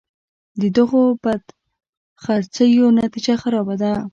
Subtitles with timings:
[0.61, 3.93] د دغو بدخرڅیو نتیجه خرابه وه.